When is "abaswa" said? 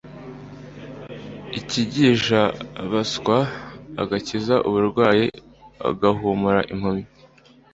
2.83-3.37